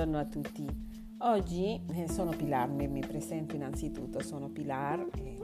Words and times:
Buongiorno 0.00 0.26
a 0.26 0.30
tutti. 0.30 0.66
Oggi 1.18 1.78
eh, 1.92 2.08
sono 2.08 2.30
Pilar, 2.30 2.70
mi, 2.70 3.00
presento 3.00 3.54
innanzitutto, 3.54 4.22
sono 4.22 4.48
Pilar 4.48 5.10
e 5.14 5.36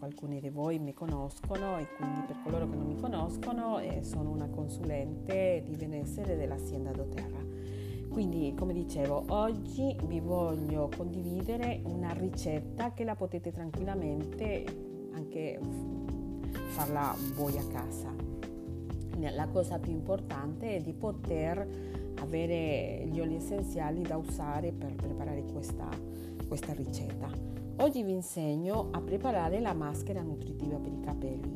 alcuni 0.00 0.40
di 0.40 0.48
voi 0.48 0.78
mi 0.78 0.94
conoscono 0.94 1.76
e 1.76 1.86
quindi 1.94 2.22
per 2.26 2.36
coloro 2.42 2.70
che 2.70 2.76
non 2.76 2.86
mi 2.86 2.96
conoscono 2.98 3.78
eh, 3.78 4.02
sono 4.02 4.30
una 4.30 4.48
consulente 4.48 5.62
di 5.62 5.76
benessere 5.76 6.36
dell'azienda 6.36 6.92
doTERRA. 6.92 7.44
Quindi, 8.08 8.54
come 8.56 8.72
dicevo, 8.72 9.26
oggi 9.28 9.94
vi 10.06 10.20
voglio 10.20 10.88
condividere 10.96 11.82
una 11.84 12.14
ricetta 12.14 12.94
che 12.94 13.04
la 13.04 13.14
potete 13.14 13.52
tranquillamente 13.52 14.64
anche 15.12 15.60
farla 16.68 17.14
voi 17.34 17.58
a 17.58 17.66
casa. 17.66 18.10
La 19.18 19.48
cosa 19.48 19.78
più 19.78 19.92
importante 19.92 20.76
è 20.76 20.80
di 20.80 20.94
poter 20.94 21.99
avere 22.20 23.04
gli 23.06 23.20
oli 23.20 23.36
essenziali 23.36 24.02
da 24.02 24.16
usare 24.16 24.72
per 24.72 24.94
preparare 24.94 25.44
questa, 25.52 25.88
questa 26.46 26.72
ricetta. 26.72 27.28
Oggi 27.78 28.02
vi 28.02 28.12
insegno 28.12 28.88
a 28.90 29.00
preparare 29.00 29.60
la 29.60 29.72
maschera 29.72 30.20
nutritiva 30.20 30.76
per 30.76 30.92
i 30.92 31.00
capelli 31.00 31.52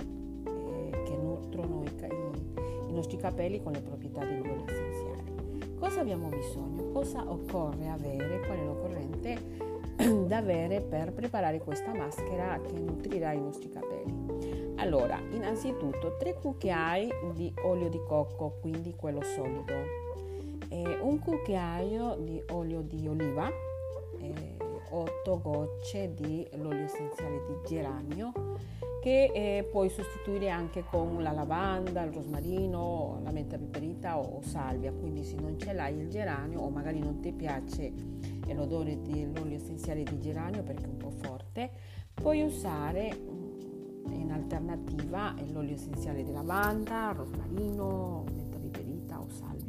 eh, 0.47 1.03
che 1.05 1.17
nutrono 1.17 1.83
i, 1.83 1.89
i, 1.89 2.91
i 2.91 2.93
nostri 2.93 3.19
capelli 3.19 3.63
con 3.63 3.73
le 3.73 3.81
proprietà 3.81 4.25
degli 4.25 4.41
oli 4.41 4.65
essenziali. 4.67 5.75
Cosa 5.79 6.01
abbiamo 6.01 6.29
bisogno? 6.29 6.91
Cosa 6.93 7.31
occorre 7.31 7.89
avere? 7.89 8.41
Qual 8.47 8.59
è 8.59 8.65
l'occorrente 8.65 9.39
da 10.27 10.39
avere 10.39 10.81
per 10.81 11.13
preparare 11.13 11.59
questa 11.59 11.93
maschera 11.95 12.59
che 12.63 12.73
nutrirà 12.73 13.33
i 13.33 13.41
nostri 13.41 13.69
capelli? 13.69 14.75
Allora, 14.77 15.19
innanzitutto 15.31 16.17
3 16.19 16.35
cucchiai 16.41 17.11
di 17.35 17.53
olio 17.65 17.89
di 17.89 18.01
cocco, 18.07 18.57
quindi 18.61 18.95
quello 18.97 19.23
solido, 19.23 20.04
e 20.75 20.99
un 21.01 21.21
cucchiaio 21.21 22.17
di 22.19 22.43
olio 22.51 22.81
di 22.81 23.07
oliva, 23.07 23.49
8 24.91 25.41
gocce 25.41 26.15
di 26.15 26.47
l'olio 26.55 26.85
essenziale 26.85 27.43
di 27.47 27.55
geranio 27.67 28.33
che 29.01 29.31
eh, 29.35 29.69
puoi 29.71 29.89
sostituire 29.91 30.51
anche 30.51 30.85
con 30.89 31.23
la 31.23 31.31
lavanda, 31.31 32.03
il 32.03 32.13
rosmarino, 32.13 33.21
la 33.23 33.31
menta 33.31 33.59
piperita 33.59 34.19
o, 34.19 34.39
o 34.39 34.43
salvia, 34.43 34.93
quindi 34.93 35.25
se 35.25 35.37
non 35.37 35.59
ce 35.59 35.75
l'hai 35.75 35.97
il 35.97 36.09
geranio 36.09 36.61
o 36.61 36.71
magari 36.71 37.01
non 37.01 37.21
ti 37.21 37.33
piace 37.33 37.93
l'odore 38.53 39.01
dell'olio 39.03 39.57
essenziale 39.57 40.05
di 40.05 40.19
geranio 40.21 40.63
perché 40.63 40.85
è 40.85 40.89
un 40.89 40.97
po' 40.97 41.11
forte, 41.11 41.71
puoi 42.15 42.43
usare 42.43 43.15
mm, 43.15 44.13
in 44.13 44.31
alternativa 44.33 45.35
l'olio 45.53 45.75
essenziale 45.75 46.23
di 46.23 46.33
lavanda, 46.33 47.13
rosmarino, 47.13 48.25
menta 48.33 48.59
piperita 48.59 49.21
o 49.21 49.29
salvia, 49.29 49.64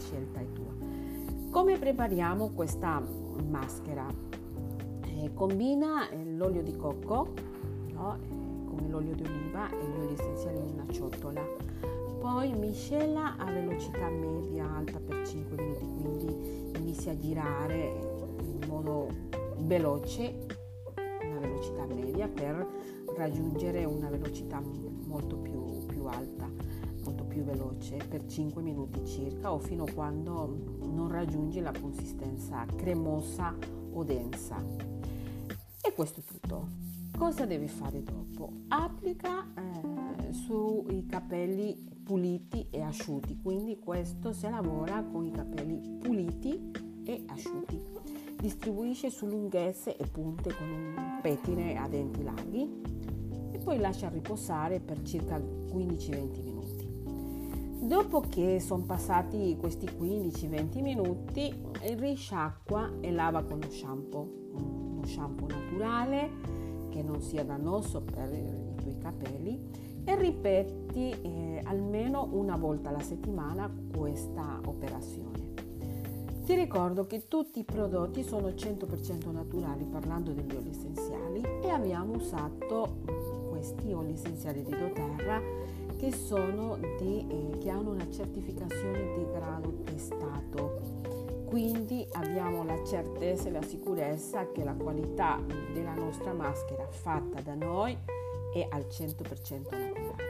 scelta 0.00 0.40
è 0.40 0.46
tua. 0.52 0.72
Come 1.50 1.78
prepariamo 1.78 2.50
questa 2.50 3.00
maschera? 3.48 4.06
Eh, 5.04 5.30
combina 5.34 6.08
l'olio 6.36 6.62
di 6.62 6.74
cocco 6.76 7.34
no? 7.92 8.18
come 8.64 8.88
l'olio 8.88 9.14
di 9.14 9.22
oliva 9.22 9.68
e 9.68 9.76
gli 9.76 10.00
oli 10.00 10.14
essenziali 10.14 10.58
in 10.58 10.70
una 10.74 10.86
ciotola. 10.90 11.42
Poi 12.18 12.52
miscela 12.54 13.36
a 13.36 13.50
velocità 13.50 14.08
media 14.08 14.68
alta 14.76 14.98
per 15.00 15.26
5 15.26 15.56
minuti, 15.56 15.84
quindi 15.84 16.78
inizia 16.78 17.12
a 17.12 17.16
girare 17.16 17.98
in 18.42 18.60
modo 18.68 19.08
veloce, 19.58 20.46
una 21.22 21.40
velocità 21.40 21.86
media 21.86 22.28
per 22.28 22.66
raggiungere 23.16 23.84
una 23.84 24.08
velocità 24.10 24.62
molto 25.06 25.36
più, 25.36 25.86
più 25.86 26.04
alta, 26.04 26.48
molto 27.02 27.24
più 27.24 27.42
veloce 27.42 27.96
per 27.96 28.26
5 28.26 28.62
minuti 28.62 29.04
circa 29.06 29.52
o 29.52 29.58
fino 29.58 29.84
a 29.84 29.92
quando 29.92 30.78
non 30.82 31.08
raggiungi 31.10 31.60
la 31.60 31.72
consistenza 31.78 32.64
cremosa 32.76 33.56
o 33.92 34.04
densa. 34.04 34.56
E 35.82 35.92
questo 35.94 36.20
è 36.20 36.22
tutto. 36.24 36.68
Cosa 37.16 37.44
devi 37.44 37.68
fare 37.68 38.02
dopo? 38.02 38.52
Applica 38.68 39.46
eh, 39.54 40.32
sui 40.32 41.04
capelli 41.06 41.76
puliti 42.02 42.66
e 42.70 42.80
asciutti, 42.80 43.38
quindi 43.42 43.78
questo 43.78 44.32
si 44.32 44.48
lavora 44.48 45.02
con 45.02 45.26
i 45.26 45.30
capelli 45.30 45.98
puliti 46.00 46.70
e 47.04 47.24
asciutti. 47.26 47.80
Distribuisce 48.40 49.10
su 49.10 49.26
lunghezze 49.26 49.96
e 49.96 50.06
punte 50.06 50.54
con 50.54 50.68
un 50.68 51.18
pettine 51.20 51.76
a 51.76 51.86
denti 51.88 52.22
larghi 52.22 52.68
e 53.52 53.58
poi 53.58 53.78
lascia 53.78 54.08
riposare 54.08 54.80
per 54.80 55.02
circa 55.02 55.38
15-20 55.38 56.42
minuti. 56.42 56.79
Dopo 57.82 58.20
che 58.20 58.60
sono 58.60 58.84
passati 58.84 59.56
questi 59.58 59.86
15-20 59.86 60.82
minuti, 60.82 61.50
risciacqua 61.80 62.98
e 63.00 63.10
lava 63.10 63.42
con 63.42 63.58
lo 63.58 63.70
shampoo, 63.70 64.28
uno 64.52 65.06
shampoo 65.06 65.48
naturale 65.48 66.30
che 66.90 67.02
non 67.02 67.22
sia 67.22 67.42
dannoso 67.42 68.02
per 68.02 68.30
i 68.32 68.74
tuoi 68.82 68.98
capelli 68.98 69.58
e 70.04 70.14
ripeti 70.14 71.10
eh, 71.22 71.62
almeno 71.64 72.28
una 72.32 72.56
volta 72.56 72.90
alla 72.90 73.00
settimana 73.00 73.72
questa 73.96 74.60
operazione. 74.66 75.54
Ti 76.44 76.54
ricordo 76.54 77.06
che 77.06 77.28
tutti 77.28 77.60
i 77.60 77.64
prodotti 77.64 78.22
sono 78.22 78.48
100% 78.48 79.32
naturali 79.32 79.86
parlando 79.86 80.32
degli 80.32 80.54
oli 80.54 80.68
essenziali 80.68 81.42
e 81.62 81.70
abbiamo 81.70 82.14
usato 82.14 82.98
questi 83.48 83.90
oli 83.92 84.12
essenziali 84.12 84.62
di 84.62 84.70
doTERRA 84.70 85.40
che, 86.00 86.08
di, 86.98 87.26
eh, 87.28 87.58
che 87.58 87.68
hanno 87.68 87.90
una 87.90 88.10
certificazione 88.10 89.18
di 89.18 89.26
grado 89.30 89.70
testato 89.84 91.00
quindi 91.50 92.06
abbiamo 92.12 92.62
la 92.62 92.80
certezza 92.84 93.48
e 93.48 93.50
la 93.50 93.62
sicurezza 93.62 94.52
che 94.52 94.62
la 94.62 94.72
qualità 94.72 95.36
della 95.72 95.94
nostra 95.94 96.32
maschera 96.32 96.86
fatta 96.88 97.40
da 97.40 97.54
noi 97.54 97.98
è 98.54 98.68
al 98.70 98.86
100% 98.88 99.68
naturale. 99.68 100.28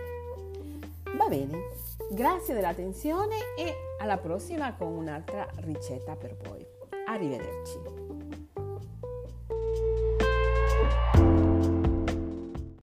Va 1.14 1.28
bene, 1.28 1.58
grazie 2.10 2.54
dell'attenzione 2.54 3.36
e 3.54 3.74
alla 3.98 4.16
prossima 4.16 4.74
con 4.74 4.94
un'altra 4.94 5.46
ricetta 5.56 6.16
per 6.16 6.36
voi. 6.42 6.66
Arrivederci. 7.06 7.89